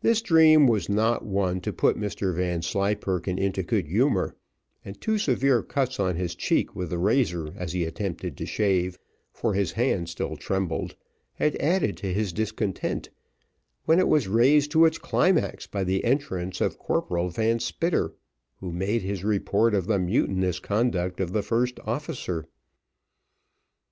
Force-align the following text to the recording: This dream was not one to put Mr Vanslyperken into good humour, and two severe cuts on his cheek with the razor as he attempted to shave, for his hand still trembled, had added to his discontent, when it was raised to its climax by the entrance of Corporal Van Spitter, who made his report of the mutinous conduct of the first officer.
This 0.00 0.20
dream 0.20 0.66
was 0.66 0.88
not 0.88 1.24
one 1.24 1.60
to 1.60 1.72
put 1.72 1.96
Mr 1.96 2.34
Vanslyperken 2.34 3.38
into 3.38 3.62
good 3.62 3.86
humour, 3.86 4.34
and 4.84 5.00
two 5.00 5.16
severe 5.16 5.62
cuts 5.62 6.00
on 6.00 6.16
his 6.16 6.34
cheek 6.34 6.74
with 6.74 6.90
the 6.90 6.98
razor 6.98 7.54
as 7.56 7.72
he 7.72 7.84
attempted 7.84 8.36
to 8.36 8.46
shave, 8.46 8.98
for 9.32 9.54
his 9.54 9.70
hand 9.70 10.08
still 10.08 10.34
trembled, 10.36 10.96
had 11.34 11.54
added 11.62 11.96
to 11.98 12.12
his 12.12 12.32
discontent, 12.32 13.10
when 13.84 14.00
it 14.00 14.08
was 14.08 14.26
raised 14.26 14.72
to 14.72 14.86
its 14.86 14.98
climax 14.98 15.68
by 15.68 15.84
the 15.84 16.02
entrance 16.04 16.60
of 16.60 16.76
Corporal 16.76 17.28
Van 17.28 17.60
Spitter, 17.60 18.12
who 18.56 18.72
made 18.72 19.02
his 19.02 19.22
report 19.22 19.72
of 19.72 19.86
the 19.86 20.00
mutinous 20.00 20.58
conduct 20.58 21.20
of 21.20 21.32
the 21.32 21.42
first 21.44 21.78
officer. 21.84 22.44